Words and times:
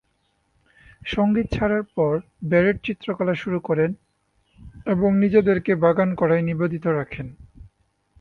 সঙ্গীত 1.05 1.47
ছাড়ার 1.53 1.83
পর, 1.95 2.13
ব্যারেট 2.43 2.77
চিত্রকলা 2.83 3.33
শুরু 3.33 3.59
করেন 3.59 3.91
এবং 4.85 5.09
নিজেকে 5.15 5.73
বাগান 5.75 6.09
করায় 6.15 6.41
নিবেদিত 6.41 6.85
রাখেন। 6.89 7.27